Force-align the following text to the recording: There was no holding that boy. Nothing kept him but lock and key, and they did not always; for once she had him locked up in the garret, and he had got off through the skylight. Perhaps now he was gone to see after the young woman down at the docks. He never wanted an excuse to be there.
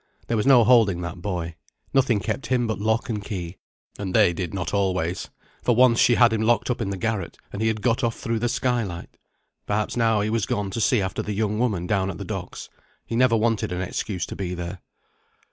There 0.25 0.35
was 0.37 0.47
no 0.47 0.63
holding 0.63 1.01
that 1.01 1.21
boy. 1.21 1.57
Nothing 1.93 2.19
kept 2.21 2.47
him 2.47 2.65
but 2.65 2.79
lock 2.79 3.07
and 3.07 3.23
key, 3.23 3.57
and 3.99 4.15
they 4.15 4.33
did 4.33 4.51
not 4.51 4.73
always; 4.73 5.29
for 5.61 5.75
once 5.75 5.99
she 5.99 6.15
had 6.15 6.33
him 6.33 6.41
locked 6.41 6.71
up 6.71 6.81
in 6.81 6.89
the 6.89 6.97
garret, 6.97 7.37
and 7.53 7.61
he 7.61 7.67
had 7.67 7.83
got 7.83 8.03
off 8.03 8.15
through 8.17 8.39
the 8.39 8.49
skylight. 8.49 9.15
Perhaps 9.67 9.95
now 9.95 10.21
he 10.21 10.29
was 10.31 10.47
gone 10.47 10.71
to 10.71 10.81
see 10.81 11.01
after 11.03 11.21
the 11.21 11.33
young 11.33 11.59
woman 11.59 11.85
down 11.85 12.09
at 12.09 12.17
the 12.17 12.25
docks. 12.25 12.67
He 13.05 13.15
never 13.15 13.37
wanted 13.37 13.71
an 13.71 13.83
excuse 13.83 14.25
to 14.25 14.35
be 14.35 14.55
there. 14.55 14.79